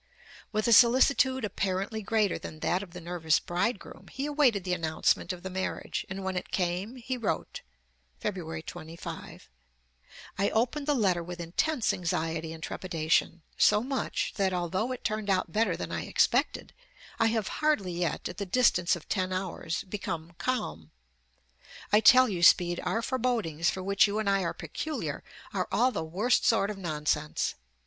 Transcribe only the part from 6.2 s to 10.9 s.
when it came he wrote (February 25): "I opened